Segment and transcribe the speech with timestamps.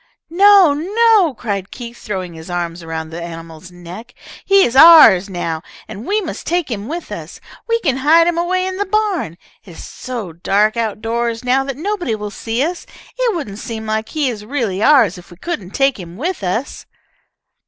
[0.31, 0.73] "No!
[0.73, 4.15] No!" cried Keith, throwing his arms around the animal's neck.
[4.43, 7.39] "He is ours now, and we must take him with us.
[7.69, 9.37] We can hide him away in the barn.
[9.63, 12.87] It is so dark out doors now that nobody will see us.
[13.15, 16.87] It wouldn't seem like he is really ours if we couldn't take him with us."